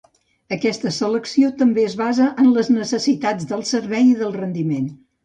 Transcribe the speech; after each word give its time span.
Aquesta 0.55 0.91
selecció 0.93 1.51
també 1.59 1.83
es 1.89 1.95
basa 1.99 2.29
en 2.45 2.49
les 2.55 2.71
necessitats 2.79 3.47
del 3.53 3.63
servei 3.73 4.09
i 4.15 4.17
del 4.23 4.35
rendiment. 4.39 4.89